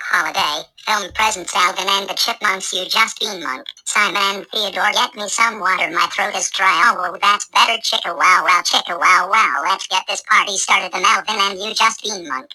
[0.00, 0.68] Holiday.
[0.86, 2.72] Film presents Alvin and the Chipmunks.
[2.72, 3.66] You just been monk.
[3.84, 5.90] Simon and Theodore, get me some water.
[5.90, 6.92] My throat is dry.
[6.94, 7.74] Oh, well, that's better.
[7.82, 9.62] Chicka wow wow, chicka wow wow.
[9.64, 10.92] Let's get this party started.
[10.94, 12.50] Alvin and you just been monk.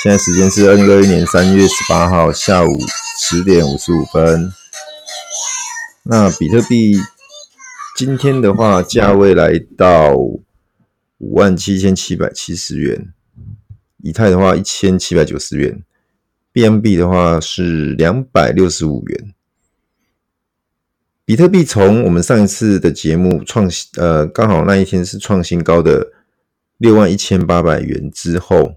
[0.03, 2.75] 现在时间是二零二一年三月十八号下午
[3.21, 4.51] 十点五十五分。
[6.05, 6.97] 那比特币
[7.95, 10.43] 今天的话，价位来到五
[11.19, 13.13] 万七千七百七十元，
[14.03, 15.83] 以太的话一千七百九十元
[16.55, 19.35] ；B M B 的话是两百六十五元。
[21.27, 26.14] 比特币从我们上一次的节目创新，呃，刚好那一天是创新高的。
[26.85, 28.75] 六万一千八百元之后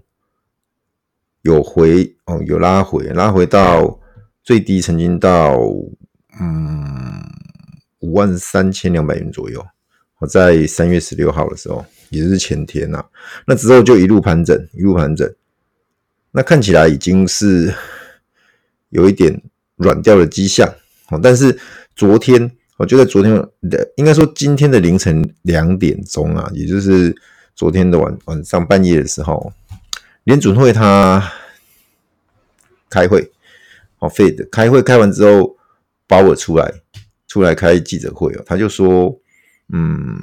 [1.42, 4.00] 有回哦，有拉回，拉回到
[4.42, 5.58] 最低曾经到
[6.40, 7.22] 嗯
[7.98, 9.62] 五万三千两百元左右。
[10.20, 13.04] 我在三月十六号的时候，也就是前天呐、啊，
[13.46, 15.30] 那之后就一路盘整，一路盘整。
[16.30, 17.74] 那看起来已经是
[18.88, 19.38] 有一点
[19.76, 20.66] 软掉的迹象
[21.10, 21.20] 哦。
[21.22, 21.54] 但是
[21.94, 23.34] 昨天，我就在昨天
[23.68, 27.14] 的，应该说今天的凌晨两点钟啊，也就是。
[27.58, 29.52] 昨天的晚晚上半夜的时候，
[30.22, 31.32] 联准会他
[32.88, 33.32] 开会，
[33.96, 35.56] 好费的开会开完之后，
[36.06, 36.72] 鲍尔出来
[37.26, 39.12] 出来开记者会哦，他就说，
[39.70, 40.16] 嗯，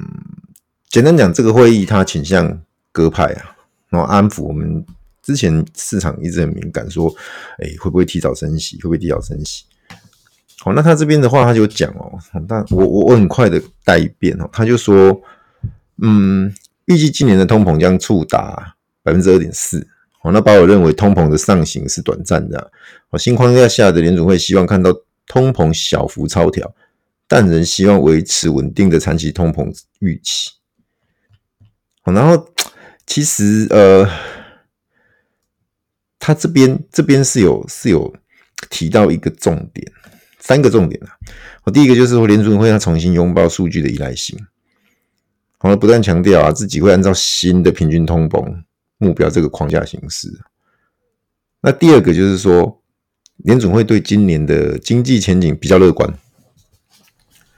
[0.88, 2.58] 简单讲，这个会议他倾向
[2.90, 3.54] 鸽派啊，
[3.90, 4.82] 然后安抚我们
[5.20, 7.14] 之前市场一直很敏感，说，
[7.58, 8.76] 哎，会不会提早升息？
[8.76, 9.66] 会不会提早升息？
[10.60, 15.20] 好，那他这边的话，他就讲哦，但我我我很快的带一遍哦，他就说，
[16.00, 16.50] 嗯。
[16.86, 19.86] 预计今年的通膨将触达百分之二点四。
[20.22, 22.72] 好，那鲍尔认为通膨的上行是短暂的。
[23.08, 24.92] 好，新框架下的联准会希望看到
[25.26, 26.74] 通膨小幅超调，
[27.28, 30.50] 但仍希望维持稳定的长期通膨预期。
[32.02, 32.48] 好，然后
[33.06, 34.08] 其实呃，
[36.18, 38.12] 他这边这边是有是有
[38.70, 39.92] 提到一个重点，
[40.40, 41.14] 三个重点啊。
[41.62, 44.36] 好，第一个就是说联准会要重新拥抱数据的依赖性。
[45.58, 48.62] 好，不断强调啊，自己会按照新的平均通膨
[48.98, 50.30] 目标这个框架行事。
[51.62, 52.82] 那第二个就是说，
[53.38, 56.12] 联准会对今年的经济前景比较乐观，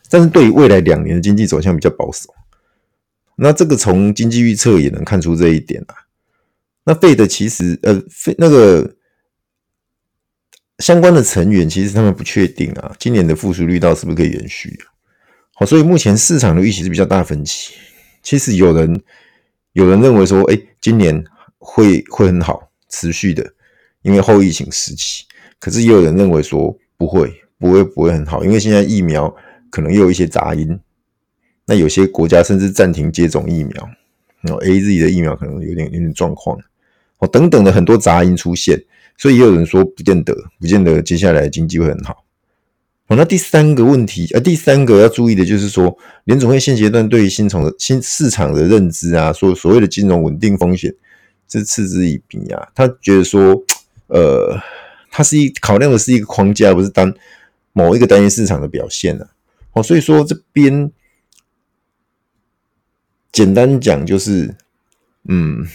[0.09, 2.33] 但是对于未来两年的经济走向比较保守。
[3.37, 5.95] 那这个从经济预测也能看出这一点啊。
[6.85, 8.97] 那费的其实呃，费那个
[10.79, 14.79] 相关的成员其实他们不确定啊，今年的复苏率到是不是可以延续？
[15.59, 17.75] 好，所以目前市场的预期是比较大分歧。
[18.23, 19.03] 其实有人
[19.73, 21.25] 有人认为说，哎，今年
[21.59, 23.45] 会会很好，持续的，
[24.03, 25.25] 因为后疫情时期。
[25.59, 29.35] 可是也有人认为说，不会，不会，不会很好，因为现在疫苗
[29.69, 30.79] 可能又有一些杂音。
[31.67, 33.91] 那有些国家甚至暂停接种疫苗，
[34.43, 36.57] 然后 AZ 的疫苗可能有点有点状况，
[37.19, 38.81] 哦，等等的很多杂音出现，
[39.17, 42.25] 所以也有人说，不见得，不见得接下来经济会很好。
[43.11, 50.95] 好，那第三个问题，呃，第三个要注意的就是说，联总会现阶段对于新从的新市场的认知啊，说所谓的金融稳定风险，
[51.49, 52.69] 是嗤之以鼻啊。
[52.75, 53.65] 他觉得说，
[54.09, 54.61] 呃，
[55.11, 57.15] 它是一考量的是一个框架，不是单
[57.73, 59.31] 某一个单一市场的表现啊。
[59.71, 60.93] 好，所以说这边
[63.33, 64.55] 简单讲就是，
[65.27, 65.67] 嗯，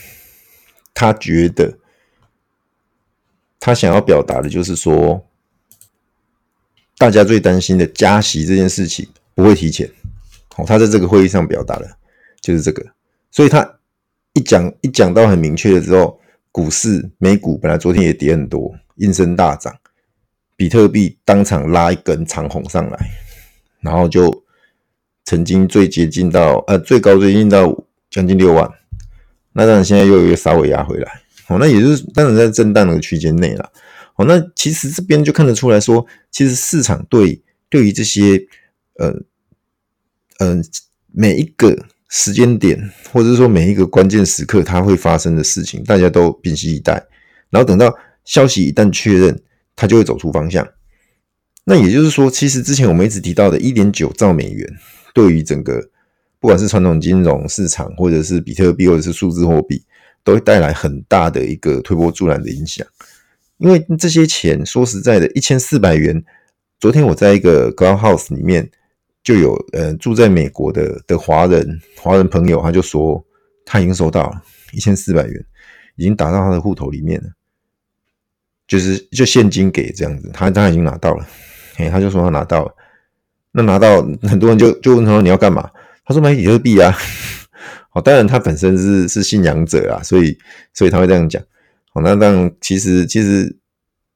[0.93, 1.79] 他觉得
[3.59, 5.25] 他想要表达的就是说。
[7.03, 9.05] 大家最担心的加息这件事情
[9.35, 9.85] 不会提前，
[10.55, 11.97] 哦，他在这个会议上表达了，
[12.39, 12.81] 就是这个，
[13.29, 13.69] 所以他
[14.31, 16.17] 一讲一讲到很明确的时候，
[16.49, 19.75] 股市美股本来昨天也跌很多，应声大涨，
[20.55, 22.97] 比特币当场拉一根长红上来，
[23.81, 24.45] 然后就
[25.25, 27.77] 曾经最接近到呃最高最近到
[28.09, 28.71] 将近六万，
[29.51, 33.69] 那当然现在又有一个稍微压回来，哦，那也就是当然在震荡的区间内了。
[34.13, 38.39] 好，那其实这边就看得出来说，其实市场对对于这些
[38.99, 39.09] 呃
[40.39, 40.61] 嗯、呃、
[41.11, 41.75] 每一个
[42.09, 47.03] 时间点，或者是说每一个关键时刻，它会发生的事情，大家都屏息以待。
[47.49, 47.91] 然后等到
[48.23, 49.41] 消息一旦确认，
[49.75, 50.67] 它就会走出方向。
[51.65, 54.67] 那也就是说，其实之前我们一直提到的一点九兆美元，
[55.13, 55.89] 对于整个
[56.39, 59.83] 不管是传统金融市场，或者是比特币，或者是数字货币，
[60.23, 62.85] 都会带来很大的一个推波助澜的影响。
[63.57, 66.23] 因为这些钱，说实在的，一千四百元。
[66.79, 68.69] 昨天我在一个 Clubhouse 里面
[69.23, 73.23] 就有呃住在美国的的华人华人朋友，他就说
[73.65, 74.41] 他已经收到了
[74.73, 75.45] 一千四百元，
[75.95, 77.29] 已经打到他的户头里面了，
[78.67, 81.25] 就是就现金给这样子，他他已经拿到了，
[81.75, 82.75] 嘿，他就说他拿到了，
[83.53, 85.69] 那拿到很多人就就问他说你要干嘛？
[86.03, 86.93] 他说买比特币啊，
[87.91, 90.37] 好，当然他本身是是信仰者啊，所以
[90.73, 91.41] 所以他会这样讲，
[91.93, 93.55] 好，那当然其实其实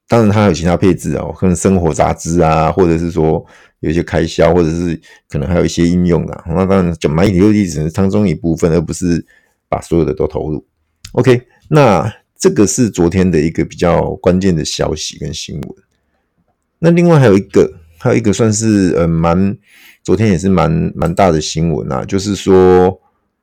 [0.07, 3.45] 当然它有其他配置啊，可能生活杂志啊，或者是说。
[3.81, 9.23] 有一些开销，或者是可能还有一些应用的，那当然就买比特币只是当中一部分，而不是
[9.69, 10.65] 把所有的都投入。
[11.11, 11.39] OK，
[11.69, 15.69] 那这个是昨天的一个比较关键的消息跟新闻。
[16.79, 19.55] 那另外还有一个，还有一个算是呃蛮
[20.01, 22.99] 昨天也是蛮蛮大的新闻啊，就是说，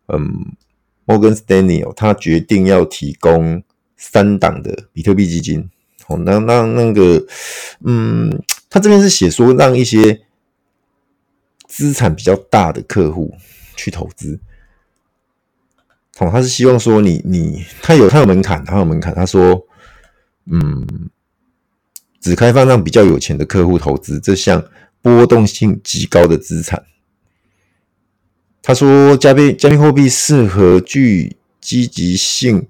[0.09, 0.21] 嗯
[1.07, 3.63] ，Morgan Stanley 他决定要提供
[4.13, 5.71] 三档的比特币基金。
[6.07, 7.27] 哦，那那那个，
[7.85, 8.31] 嗯，
[8.69, 10.21] 他这边是写说让一些
[11.67, 13.35] 资产比较大的客户
[13.75, 14.39] 去投资。
[16.19, 19.15] 哦，他是希望说你你他有他有门槛，他有门槛。
[19.15, 19.67] 他说，
[20.45, 20.87] 嗯，
[22.21, 24.63] 只开放让比较有钱的客户投资这项
[25.01, 26.85] 波动性极高的资产。
[28.61, 32.67] 他说，加密加密货币适合具积极性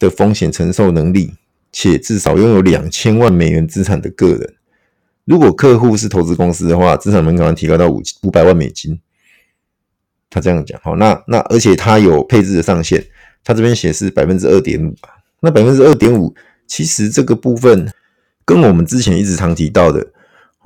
[0.00, 1.34] 的风险承受能力。
[1.72, 4.54] 且至少拥有两千万美元资产的个人，
[5.24, 8.98] 如果客户是投资公司的话，资产门槛提高到五五百万美金。
[10.28, 13.06] 他这样讲，好，那那而且他有配置的上限，
[13.44, 14.96] 他这边写是百分之二点五。
[15.38, 16.34] 那百分之二点五，
[16.66, 17.88] 其实这个部分
[18.44, 20.04] 跟我们之前一直常提到的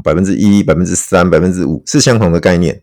[0.03, 2.81] 百分之一、百分之三、百分之五是相同的概念，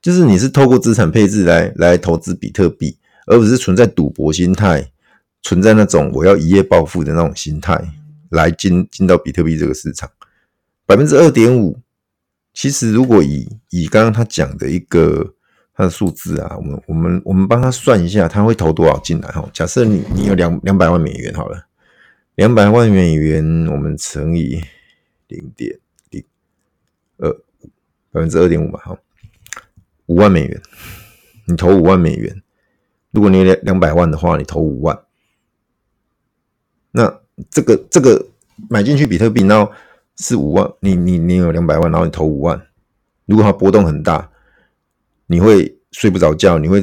[0.00, 4.92] 就是你是透过资产配置来来投资比特币，而不是存在赌博心态。
[5.46, 7.80] 存在那种我要一夜暴富的那种心态
[8.30, 10.10] 来进进到比特币这个市场，
[10.84, 11.78] 百分之二点五，
[12.52, 15.34] 其实如果以以刚刚他讲的一个
[15.72, 19.48] 他的数字啊，我们我们我们帮他算一下，他会投多少进来哈？
[19.52, 21.68] 假设你你有两两百万美元好了，
[22.34, 24.60] 两百万美元我们乘以
[25.28, 25.78] 零点
[26.10, 26.24] 零
[27.18, 27.30] 二，
[28.10, 28.98] 百分之二点五吧，哈，
[30.06, 30.60] 五万美元，
[31.44, 32.42] 你投五万美元，
[33.12, 35.05] 如果你有两两百万的话，你投五万。
[36.96, 37.20] 那
[37.50, 38.26] 这个这个
[38.70, 39.70] 买进去比特币，然后
[40.16, 42.58] 是五万，你你你有两百万，然后你投五万，
[43.26, 44.30] 如果它波动很大，
[45.26, 46.82] 你会睡不着觉，你会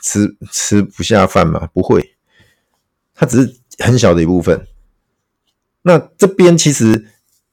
[0.00, 1.68] 吃吃不下饭吗？
[1.74, 2.14] 不会，
[3.12, 4.68] 它只是很小的一部分。
[5.82, 7.04] 那这边其实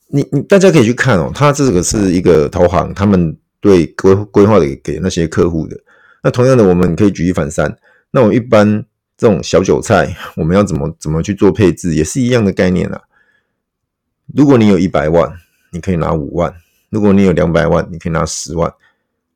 [0.09, 5.75] 你你大家可以去看哦，它这个是一个投行，他们对规规划的给给那些客户的。
[6.21, 7.75] 那同样的，我们可以举一反三，
[8.11, 8.85] 那我一般。
[9.19, 13.01] 这种小韭菜， 我们要怎么怎么去做配置，也是一样的概念啊。
[14.33, 15.29] 如果你有一百万，
[15.73, 16.49] 你可以拿五万；
[16.89, 18.73] 如果你有两百万，你可以拿十万，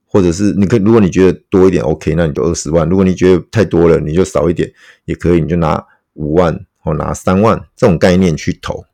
[0.07, 4.71] 或者是你可以，如果你觉得多一点，OK，那你就二十万；如果你觉得太多了，你就少一点
[5.03, 8.86] 也可以，你就拿五万或拿三万这种概念去投。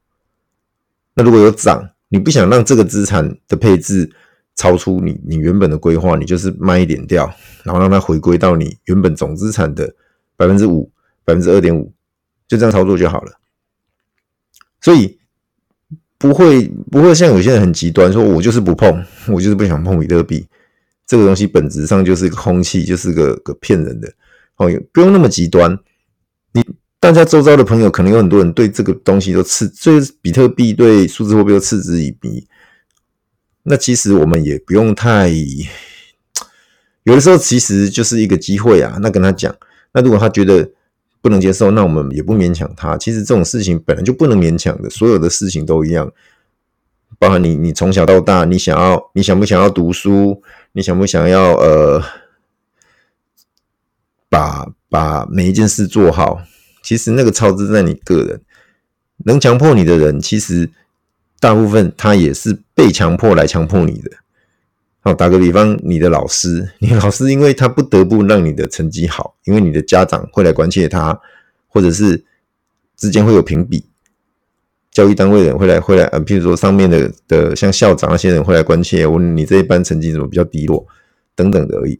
[1.14, 4.10] 那如果有涨，你不想让这个资产的配置
[4.56, 7.32] 超出你你原本的规划，你就是卖一点掉，
[7.64, 9.94] 然后让它回归到你原本总资产的。
[10.40, 10.90] 百分之五，
[11.26, 11.92] 百分之二点五，
[12.48, 13.34] 就这样操作就好了。
[14.80, 15.20] 所以
[16.18, 20.48] 不会不会像有些人很极端，说我就是不碰， 我就是不想碰比特币。
[21.06, 24.08] 这个东西本质上就是个空气，就是个个骗人的。
[24.56, 25.78] 哦，不用那么极端。
[26.54, 26.64] 你
[27.02, 32.48] 大家周遭的朋友可能有很多人对这个东西都嗤，对比特币、对数字货币都嗤之以鼻。
[33.64, 35.30] 那其实我们也不用太，
[37.04, 38.98] 有的时候其实就是一个机会啊。
[39.02, 39.54] 那跟他讲。
[39.94, 40.70] 那如果他觉得
[41.22, 42.98] 不能接受，那我们也不勉强他。
[42.98, 46.12] 其实这种事情本来就不能勉强的，所有的事情都一样。
[47.18, 50.42] 包含你，你从小到大，你想要，你想不想要读书？
[50.74, 52.02] 你想不想要呃，
[54.30, 56.42] 把把每一件事做好？
[56.82, 58.42] 其实那个操之在你个人。
[59.26, 60.70] 能强迫你的人，其实
[61.42, 64.10] 大部分他也是被强迫来强迫你的。
[65.02, 71.18] 好，打个比方，你的老师， 你老师，因为他不得不让你的成绩好，因为你的家长会来关切他，
[71.70, 72.22] 或者是
[72.98, 73.86] 之间会有评比，
[74.92, 80.86] 教育单位的人会来会来，呃，譬如说上面的的像校长那些人会来关切我，你这一班成绩怎么比较低落
[81.34, 81.98] 等等的而已。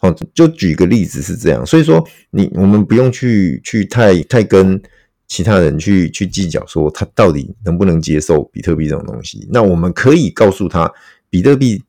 [0.00, 4.78] 好，就举个例子是这样，所以说你我们不用去去太太跟
[5.26, 10.92] 其他人去去计较说他到底能不能接受比特币这种东西，那我们可以告诉他
[11.30, 11.82] 比特币。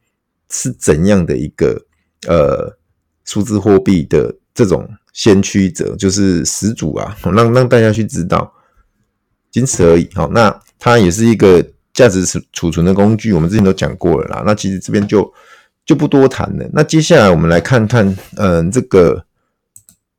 [0.50, 1.86] 是怎样的一个
[2.28, 2.78] 呃
[3.24, 8.54] 数字货币的这种先驱者，就是始祖啊，让让大家去知道，
[9.52, 10.10] 仅此而已。
[10.14, 14.44] 好，那它也是一个价值储储存的工具，我们之前都讲过了啦。
[14.46, 15.34] 那其实这边就
[15.86, 16.70] 就不多谈了。
[16.74, 19.26] 那接下来我们来看看，嗯、这个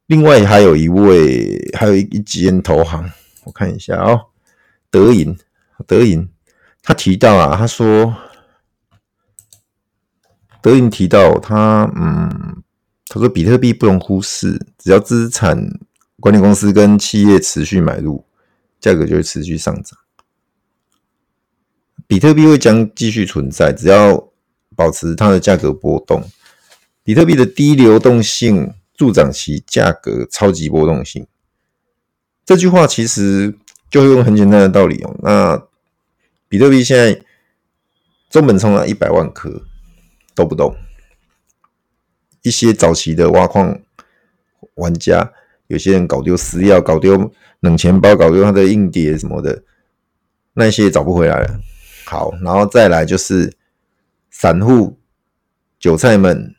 [0.06, 3.04] 另外还有一位，还有一一间投行，
[3.44, 4.20] 我看一下哦，
[4.90, 5.36] 德银，
[5.86, 6.26] 德银，
[6.82, 8.16] 他提到啊，他说，
[10.66, 12.60] 德银提到他，嗯，
[13.06, 15.56] 他说比特币不容忽视，只要资产
[16.18, 18.24] 管理公司跟企业持续买入，
[18.80, 19.96] 价格就会持续上涨。
[22.08, 24.28] 比特币会将继续存在，只要
[24.74, 26.20] 保持它的价格波动。
[27.04, 31.24] 比特币的低流动性助长其价格超级波动性。
[32.44, 33.56] 这句话其实
[33.88, 35.16] 就用很简单的道理哦。
[35.22, 35.62] 那
[36.48, 37.22] 比特币现在
[38.28, 39.62] 中本聪了一百万颗，
[40.36, 40.76] 动不动
[42.42, 43.80] 一些早期的挖矿
[44.74, 45.32] 玩家，
[45.66, 49.64] 有些人搞丢私钥，搞丢冷钱包，搞丢他的硬碟什么的，
[50.52, 51.58] 那些也找不回来了。
[52.04, 53.56] 好，然后再来就是
[54.30, 54.96] 散户
[55.80, 56.54] 韭菜们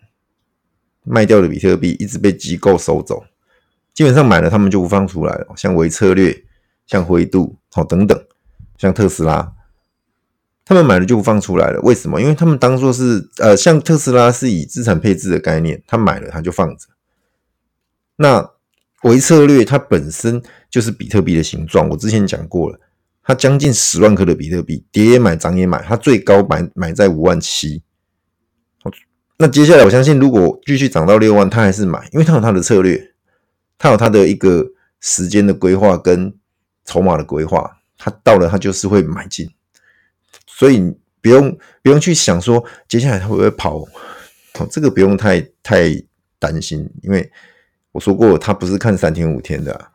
[1.04, 3.24] 卖掉的比特币，一直被机构收走，
[3.94, 5.48] 基本上买了他们就不放出来了。
[5.56, 6.44] 像微策略、
[6.86, 8.22] 像灰度、好等等，
[8.78, 9.54] 像特斯拉，
[10.68, 11.80] 他们买了就不放出来了。
[11.82, 12.20] 为什么？
[12.20, 16.88] 因为他们当做是呃，像特斯拉是以资产配置的概念，他买了他就放着。
[18.18, 18.52] 那
[19.04, 22.80] 维策略它本身就是比特币的形状，我之前讲过了。
[23.24, 27.84] 它将近十万颗的比特币，跌也买，涨也买，它最高买买在五万七。
[29.38, 33.14] 那接下来我相信，如果继续涨到六万，它还是买，因为它有它的策略，
[33.78, 34.66] 它有它的一个
[35.00, 36.34] 时间的规划跟
[36.86, 39.50] 筹码的规划，它到了它就是会买进，
[40.58, 43.86] 所以不用不用去想说接下来它会不会跑，
[44.72, 46.04] 这个不用太太
[46.40, 47.32] 担心，因为
[47.92, 49.92] 我说过它不是看三天五天的。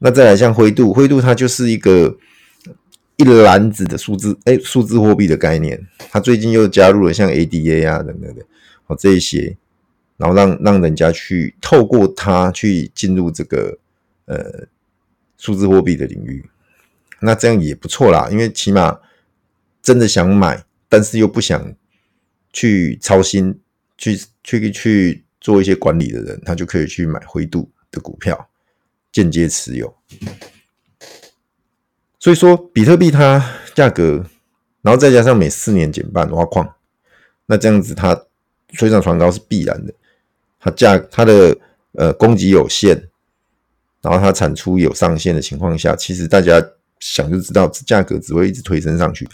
[0.00, 2.14] 那再来像灰度，灰度它就是一个
[3.16, 5.80] 一篮子的数字，哎，数字货币的概念。
[6.10, 8.44] 它最近又加入了像 ADA 啊等等的，
[8.86, 9.56] 哦这一些，
[10.18, 13.78] 然后让让人家去透过它去进入这个
[14.26, 14.66] 呃
[15.38, 16.44] 数字货币的领域。
[17.20, 18.98] 那这样也不错啦，因为起码
[19.84, 21.72] 真的想买，但是又不想
[22.52, 23.60] 去操心
[23.96, 28.48] 去去去做一些管理的人，他就可以去买灰度的股票。
[29.12, 29.94] 间接持有，
[32.18, 34.26] 所以说比特币它价格，
[34.82, 36.74] 然后再加上每四年减半挖矿，
[37.46, 38.24] 那这样子它
[38.72, 39.94] 水涨船高是必然的。
[40.58, 41.56] 它价它的
[41.92, 43.08] 呃供给有限，
[44.02, 46.60] 然后它产出有上限的情况下，其实大家
[46.98, 49.28] 想就知道，价格只会一直推升上去。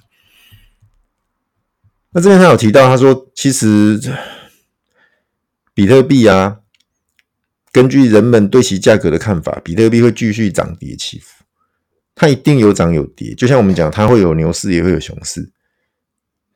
[2.12, 4.00] 那这边他有提到，他说其实
[5.74, 6.58] 比特币啊。
[7.72, 11.44] 根据人们对其价格的看法，比特币会继续涨跌起伏，
[12.16, 13.32] 它一定有涨有跌。
[13.36, 15.48] 就像我们讲，它会有牛市，也会有熊市。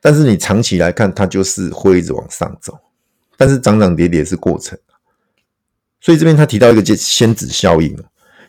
[0.01, 2.77] 但是你长期来看，它就是会一直往上走。
[3.37, 4.77] 但是涨涨跌跌是过程。
[6.01, 7.97] 所以这边他提到一个叫仙子效应。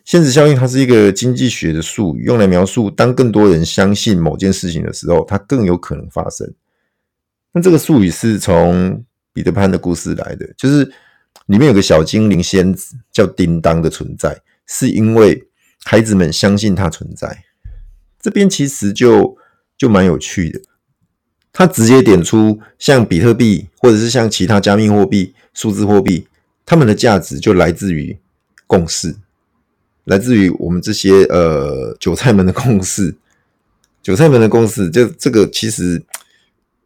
[0.05, 6.53] 仙子效应它是一个经济学的术语，用来描述当更多人相信某件事情的时候，它更有可能发生。
[7.57, 10.93] 那这个术语是从彼得潘的故事来的，就是。
[11.47, 15.47] 里面有个小精灵仙子叫叮当的存在，是因为
[15.85, 17.45] 孩子们相信它存在。
[18.21, 19.37] 这边其实就
[19.79, 20.61] 就蛮有趣的，
[21.53, 26.27] 他直接点出像比特币或者是像其他加密货币、数字货币，
[26.65, 28.19] 它们的价值就来自于
[28.67, 29.15] 共识，
[30.03, 33.15] 来自于我们这些呃韭菜们的共识。
[34.03, 36.03] 韭菜们的共识，就这个其实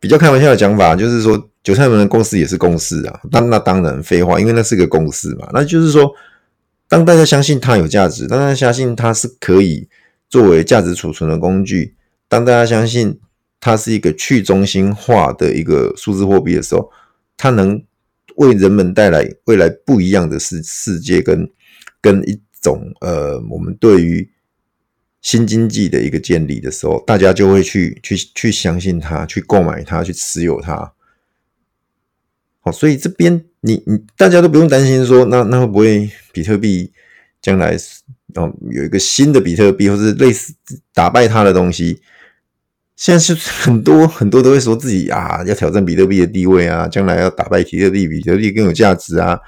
[0.01, 1.47] 比较开玩笑的讲法，就是说。
[1.63, 5.47] 韭菜们的共识也是共识啊，那那当然废话，因为那是个共识嘛。
[5.53, 6.11] 那就是说，
[6.89, 9.87] 当大家相信它有价值，当大家相信它是可以
[10.31, 11.95] 作为价值储存的工具，
[12.29, 13.21] 当大家相信
[13.61, 16.91] 它是一个去中心化的一个数字货币的时候，
[17.37, 17.85] 它能
[18.37, 21.47] 为人们带来未来不一样的世世界跟
[22.01, 24.27] 跟一种呃，我们对于。
[25.23, 30.93] 新经济的一个建立的时候，大家就会去去去相信它，去购买它，去持有它。
[32.61, 36.93] 好，所以这边你你大家都不用担心说，那那会不会比特币
[37.41, 37.77] 将来
[38.35, 40.55] 哦有一个新的比特币，或是类似
[40.95, 42.01] 打败它的东西？
[42.97, 49.41] 现在是很多很多都会说自己啊要挑战比特币的地位啊，将来要打败比特币，比特币更有价值啊。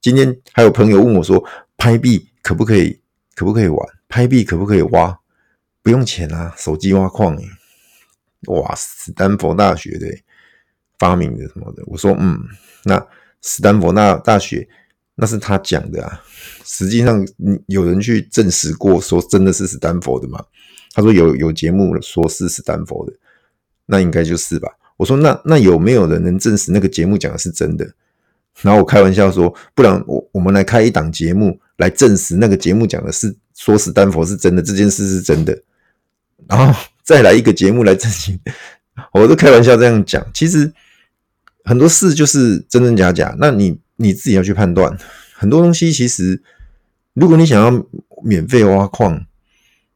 [0.00, 1.44] 今天还有朋友问我说，
[1.76, 3.00] 拍币可不可以
[3.34, 3.88] 可不可以玩？
[4.10, 5.18] 拍币可不可以挖？
[5.82, 7.44] 不用钱啊，手机挖矿诶。
[8.48, 10.06] 哇，史丹佛大学的
[10.98, 12.38] 发明的什么的，我说嗯，
[12.84, 13.06] 那
[13.40, 14.68] 史丹佛那大学
[15.14, 16.22] 那是他讲的啊，
[16.64, 17.26] 实际上
[17.66, 20.44] 有人去证实过，说真的是史丹佛的吗？
[20.92, 23.12] 他说有有节目说是史丹佛的，
[23.86, 24.68] 那应该就是吧。
[24.96, 27.90] 我说那那有没有人能证实那个节目讲的是真的？
[28.60, 35.62] 然后我开玩笑说，不然我我们来开一档节目来证实那个节目讲的是说史丹佛是真的，这件事是真的，
[36.48, 38.40] 然后 再来一个节目来证明，
[39.12, 40.26] 我都开玩笑这样讲。
[40.32, 40.72] 其实
[41.64, 44.96] 很多事就是真真假假，那你你自己要去判断。
[45.34, 46.42] 很多东西其实，
[47.12, 47.86] 如果你想要
[48.24, 49.26] 免费挖矿，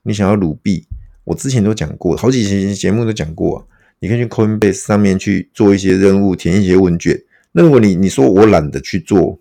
[0.02, 0.87] 你想要鲁币，
[1.25, 3.64] 我之前都讲过，好几期节目都讲过啊。
[3.99, 7.18] 你可以去 Coinbase 上面去做一些任务，填一些问卷。
[7.52, 9.40] 那如果你你说我懒得去做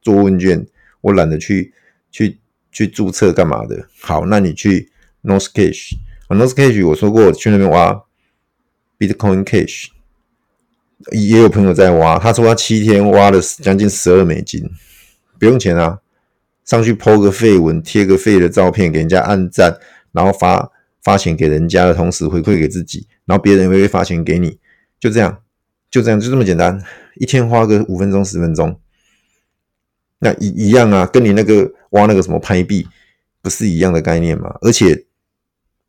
[0.00, 0.64] 做问卷，
[1.00, 1.72] 我懒得去
[2.12, 2.38] 去
[2.76, 3.88] 去注册干嘛的？
[4.02, 4.90] 好，那你去
[5.24, 8.02] North Cash，North Cash 我说过我去那边挖
[8.98, 9.86] Bitcoin Cash，
[11.10, 14.62] 也有朋友在挖，他说他七天挖了将近十二美金，
[15.38, 16.00] 不用钱啊，
[16.66, 19.78] 上去 po 个废文，贴个废的照片给人家按赞，
[20.12, 20.70] 然后发
[21.02, 24.58] 发钱给人家的同时回馈给自己，然后别人也会发钱给你，
[25.00, 25.38] 就这样，
[25.90, 26.78] 就这样，就这么简单。
[27.14, 28.78] 一天花个五分钟十分钟，
[30.18, 32.86] 那一一样啊，跟你那个挖那个什么拍币
[33.42, 34.54] 不是一样的概念吗？
[34.62, 35.04] 而且，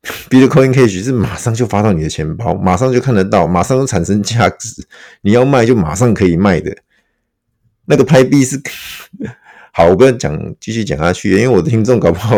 [0.29, 4.85] Bitcoin Cash 是马上就发到你的钱包，马上就看得到，马上就产生价值，
[5.21, 6.75] 你要卖就马上可以卖的。
[7.85, 8.61] 那个拍币是
[9.71, 12.35] 好，我不要讲，继续讲下去，因为我的听众搞不好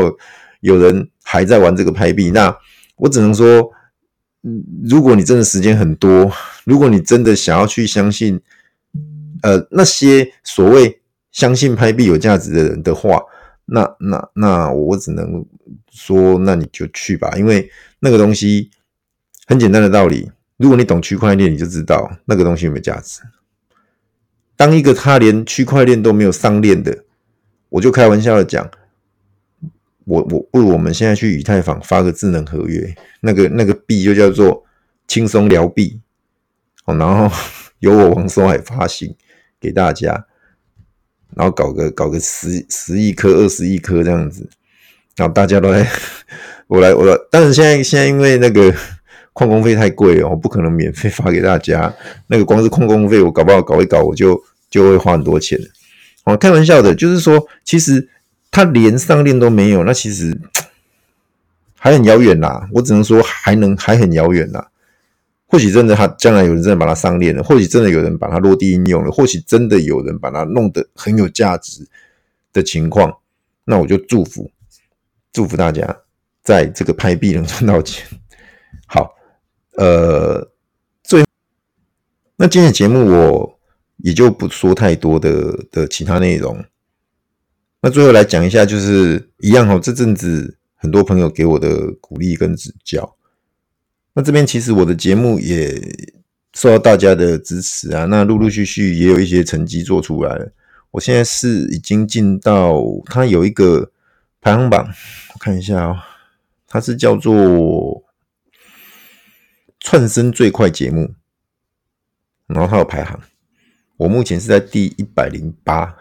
[0.60, 2.55] 有人还在玩这个拍币，那
[2.98, 3.72] 我只能说，
[4.88, 6.31] 如果你真的时间很多，
[6.65, 8.39] 如果你真的想要去相信。
[9.41, 10.99] 呃，那些所谓
[11.31, 13.21] 相信拍币有价值的人的话，
[13.65, 15.45] 那那那我只能
[15.91, 17.69] 说，那你就去吧，因为
[18.00, 18.71] 那个东西
[19.45, 23.21] 很简单的道理，如果你懂区块链，你就知道那个东西有没有价值。
[24.55, 27.05] 当一个他连区块链都没有上链的，
[27.69, 28.69] 我就开玩笑的讲，
[30.05, 34.65] 我我不如我们现在去以太坊发个智能合约，那个那个币就叫做
[35.07, 36.01] 轻松聊币，
[36.86, 37.33] 哦，然后
[37.79, 39.15] 由我王松海发行。
[39.62, 40.25] 给大家，
[41.36, 44.48] 然后搞个搞个十十亿颗、二十亿颗这样子，
[45.15, 45.88] 然后大家都来，
[46.67, 47.15] 我来我来。
[47.30, 48.73] 但是现在现在因为那个
[49.34, 51.93] 矿工费太贵哦，我不可能免费发给大家。
[52.27, 55.58] 那个光是矿工费，我搞不好搞一搞，我就就会花很多钱。
[56.25, 58.10] 哦开玩笑的，就是说，其实
[58.51, 60.38] 他连上链都没有，那其实
[61.80, 62.67] 还很遥远啦。
[62.73, 64.67] 我只能说，还能还很遥远啦。
[65.51, 71.88] 或许真的，他将来有人真的把它上链了；或许真的有人把它落地应用了；或许真的有人把它弄得很有价值
[72.53, 73.12] 的情况，
[73.65, 74.51] 那我就祝福
[75.33, 76.01] 祝福大家
[76.43, 78.05] 在这个拍币能赚到钱。
[78.85, 79.15] 好，
[79.77, 80.51] 呃，
[81.01, 81.25] 最
[82.35, 83.59] 那今天节目我
[83.97, 86.63] 也就不说太多的的其他内容。
[87.81, 93.15] 那最后来讲一下，就是一样哦，这阵子很多朋友给我的鼓励跟指教。
[94.13, 95.80] 那这边其实我的节目也
[96.54, 100.52] 受到大家的支持啊，那陆陆续续也有一些成绩做出来了。
[100.91, 103.91] 我现在是已经进到它有一个
[104.41, 104.88] 排行榜，
[105.34, 105.98] 我看一下哦，
[106.67, 108.04] 它是叫做
[109.80, 111.13] 窜升最快节目，
[112.48, 113.19] 然后它有排行，
[113.98, 115.95] 我目前是在第一百零八，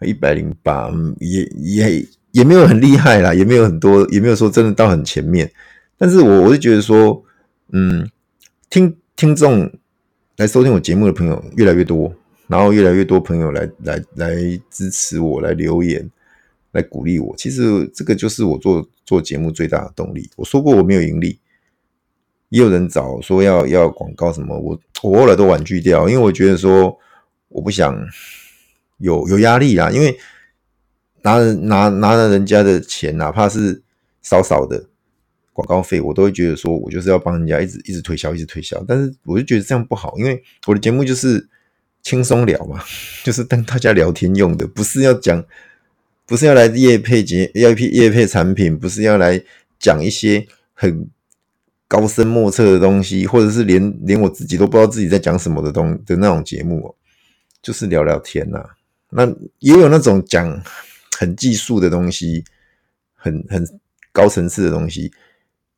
[0.00, 5.52] 一百零八，也也也没有很厉害啦，也没有很多，也没有说真的到很前面。
[5.96, 7.22] 但是我我是觉得说，
[7.72, 8.10] 嗯，
[8.68, 9.70] 听听众
[10.36, 12.12] 来收听我节目的朋友越来越多，
[12.48, 14.34] 然后越来越多朋友来来来
[14.70, 16.10] 支持我，来留言，
[16.72, 17.34] 来鼓励我。
[17.36, 20.28] 其实这个就是我做做节目最大的动力。
[20.36, 21.38] 我说过我没有盈利，
[22.48, 26.98] 也有人找说要要广告什么，我我后来都婉拒掉，因为我觉得说
[27.48, 27.96] 我不想
[28.98, 30.18] 有有压力啦，因为
[31.22, 33.82] 拿拿拿了人家的钱，哪怕是
[34.20, 34.88] 少少的。
[35.54, 38.84] 广告费我都会觉得说，我就是要帮人家一直一直推销，一直推销。
[38.86, 41.48] 但是我就觉得这样不好，因为我的节目就是
[42.02, 42.82] 轻松聊嘛，
[43.24, 45.42] 就是跟大家聊天用的，不是要讲，
[46.26, 49.40] 不是要来业配节，要业配产品，不是要来
[49.78, 51.08] 讲一些很
[51.86, 56.94] 高深莫测的东西，或者是连连我自己都不知道自己在讲什么的东的那种节目哦，
[57.62, 58.58] 就是聊聊天呐。
[59.10, 59.24] 那
[59.60, 60.60] 也有那种讲
[61.16, 62.42] 很技术的东西，
[63.14, 63.64] 很很
[64.10, 65.12] 高层次的东西。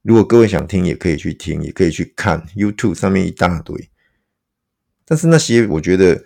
[0.06, 3.90] 如果各位想听，也可以去听，也可以去看 YouTube 上面一大堆。
[5.04, 6.22] 但是那些我觉得，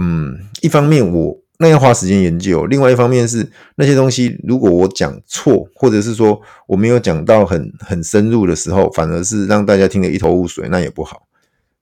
[0.00, 11.28] 嗯，一方面我那要花时间研究，另外一方面是那些东西，如果我讲错，或者是说我没有讲到很很深入的时候，反而是让大家听得一头雾水，那也不好。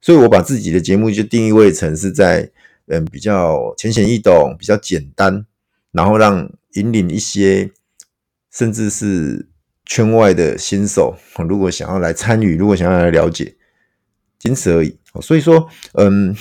[0.01, 2.51] 所以我把自己的节目就定义为成是在
[2.87, 5.47] 嗯比较浅显易懂、比较简单，
[5.93, 7.71] 然后让引领一些
[8.51, 9.52] 甚至是。
[9.85, 11.17] 圈外的新手，
[11.49, 13.57] 如果想要来参与，如果想要来了解，
[14.39, 14.99] 仅此而已。
[15.21, 16.35] 所以说，嗯，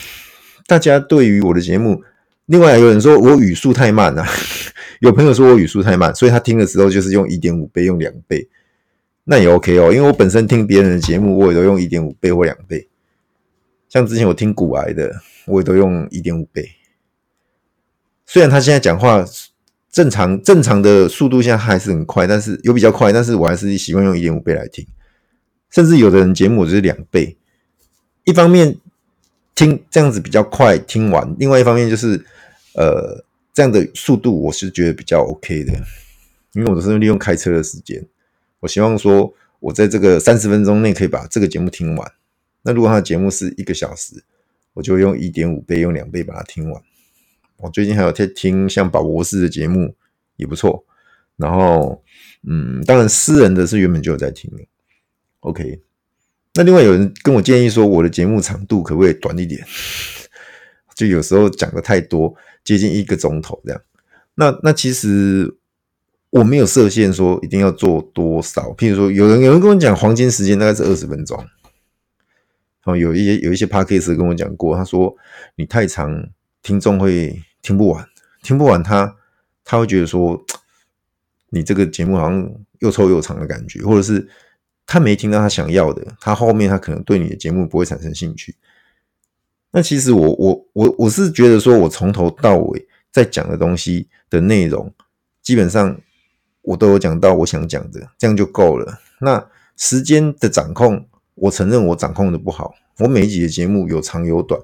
[0.68, 2.02] 大家对于我的节目，
[2.46, 4.26] 另外有人说我语速太慢啊，
[5.02, 8.48] 有朋友说我语速太慢，所以他听的时候就是用一点五倍，用两倍，
[9.26, 12.88] 那也 OK 哦，因为我本身听别人的节目，我也都用一点五倍或两倍。
[13.90, 15.12] 像之前我听股癌的，
[15.48, 16.70] 我也都用一点五倍。
[18.26, 19.26] 虽然他现在讲话
[19.92, 24.88] 正常正常的速度下还是很快，但是有比较快，但是我还是习惯用一点五倍来听。
[25.70, 27.38] 甚至有的人节目就是两倍，
[28.24, 28.78] 一方面
[29.54, 32.26] 听这样子比较快听完，另外一方面就是
[32.74, 33.24] 呃
[33.54, 35.74] 这样的速度我是觉得比较 OK 的，
[36.54, 38.06] 因为我都是利用开车的时间，
[38.60, 42.12] 我希望说我在这个三十分钟内可以把这个节目听完。
[42.64, 44.24] 那如果他的节目是一个小时，
[44.74, 46.82] 我就用一点五倍，用两倍把它听完。
[47.62, 49.96] 我最近还有在听像宝博士的节目，
[50.36, 50.86] 也不错。
[51.38, 52.04] 然后，
[52.48, 54.64] 嗯，当然私人的是原本就有在听的。
[55.40, 55.82] OK，
[56.54, 59.66] 那另外有人跟我建议说，我的节目长度可不可以短一点？
[60.94, 63.82] 就有时候讲的太多，接近一个钟头这样。
[64.36, 65.56] 那那其实
[66.30, 68.74] 我没有设限说一定要做多少。
[68.74, 71.44] 譬如说，有人有人跟我讲黄金时间大概是二十分钟。
[72.84, 75.16] 哦，有一些有一些 Podcast 跟我讲过，他说
[75.56, 76.30] 你太长，
[76.62, 78.08] 听众会听不完，
[78.42, 79.16] 听不完他
[79.64, 80.44] 他会觉得说
[81.50, 84.28] 你这个节目好像又臭又长的感觉，或者是
[84.86, 88.56] 他没听到他想要的，他后面他可能对你的节目不会产生兴趣。
[89.72, 94.94] 那其实我我我我是觉得说，我从头到尾在讲的东西的内容，
[95.42, 95.98] 基本上
[96.62, 99.00] 我都有讲到我想讲的，这样就够了。
[99.20, 99.48] 那
[99.78, 101.08] 时间的掌控。
[101.34, 104.62] 我承认我掌控的不好，我每一集的节目有长有短，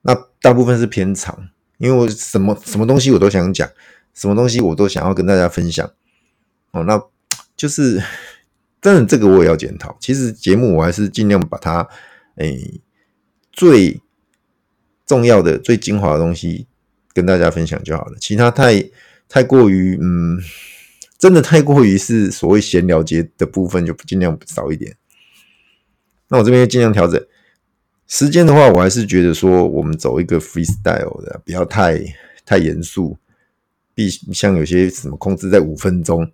[0.00, 3.68] 那大部分是偏长，因为我什么什么东西我都想讲，
[4.14, 5.90] 什么东西我都想要跟大家分享，
[6.72, 7.00] 哦，那
[7.56, 8.02] 就是，
[8.80, 9.96] 真的这个我也要检讨。
[10.00, 11.88] 其实节目我还是尽量把它，
[12.36, 12.80] 诶，
[13.52, 14.00] 最
[15.06, 16.66] 重要的、最精华的东西
[17.12, 18.90] 跟大家分享就好了，其他太
[19.28, 20.38] 太过于，嗯，
[21.18, 24.96] 真的太过于是所谓闲聊节的部分，就尽量少一点。
[26.28, 27.24] 那我这边就尽量调整
[28.08, 32.02] 时间的话，我还是觉得说我们走一个 freestyle 的，不要太
[32.44, 33.16] 太严肃。
[33.94, 36.30] 必像有些什么控制在五分钟，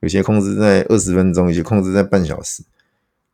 [0.00, 2.62] 有些控制在二十分钟，有些控制在半小时。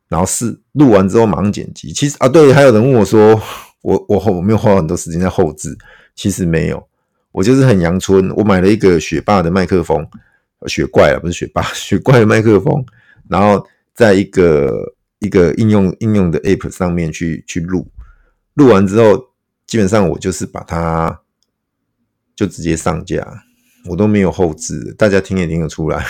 [0.08, 1.92] 然后是录完之后马上剪辑。
[1.92, 3.40] 其实啊，对，还有人问我说，
[3.82, 5.76] 我我我没有花很多时间在后置，
[6.16, 6.82] 其实没有，
[7.30, 8.28] 我就是很阳春。
[8.34, 10.04] 我买了一个雪霸的麦克风，
[10.66, 12.84] 雪怪啊，不是雪霸， 雪怪的麦克风，
[13.28, 13.64] 然后
[13.94, 14.94] 在一个。
[15.20, 17.90] 一个应用应用的 App 上面去去录，
[18.54, 19.30] 录完之后，
[19.66, 21.20] 基本上我就是把它
[22.36, 23.44] 就直接上架，
[23.86, 26.06] 我都没有后置，大家听也听得出来。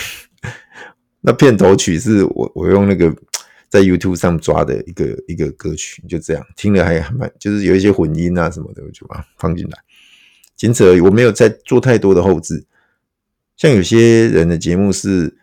[1.22, 3.14] 那片头曲是我我用那个
[3.68, 9.78] 在 YouTube 上抓的一个一个歌曲，就这样听了还还蛮，就是有一些混音啊什么的，我就把它放进来，
[10.54, 11.00] 仅此而已。
[11.00, 12.66] 我没有再做太多的后置，
[13.56, 15.38] 像有些人的节目是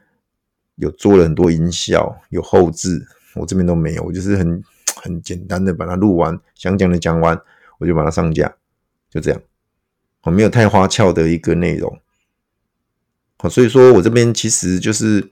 [0.75, 3.07] 有做了很多音效，有后置。
[3.35, 4.63] 我这边都没有，我就是很
[4.95, 7.39] 很简单的把它录完，想讲的讲完，
[7.77, 8.55] 我就把它上架，
[9.09, 9.41] 就这样。
[10.23, 11.99] 我没有太花俏的一个内容，
[13.37, 15.29] 好，所以说我这边其实就是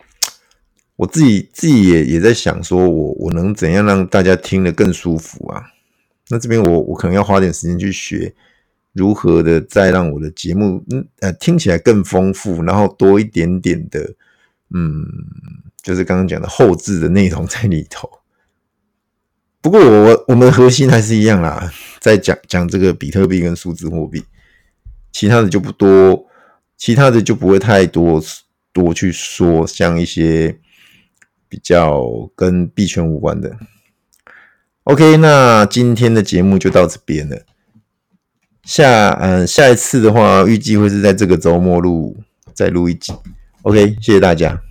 [0.97, 5.63] 我自己自己也也在想说，我我能怎样让大家听得更舒服啊？
[6.29, 8.33] 那这边我我可能要花点时间去学
[8.91, 14.13] 如何的再让我的节目嗯呃听起来更丰富，然后多一点点的
[14.69, 15.05] 嗯。
[15.83, 18.09] 就是刚刚讲的后置的内容在里头，
[19.59, 24.23] 不过我我们的核心还是一样啦，在讲讲这个比特币跟数字货币，
[25.11, 26.25] 其他的就不多，
[26.77, 28.23] 其他的就不会太多
[28.71, 30.57] 多去说，像一些
[31.49, 32.01] 比较
[32.33, 33.57] 跟币圈无关的。
[34.83, 37.41] OK，那今天的节目就到这边了，
[38.63, 42.15] 下嗯下一次的话，预计会是在这个周末录
[42.53, 43.11] 再录一集。
[43.63, 44.61] OK，谢谢大家。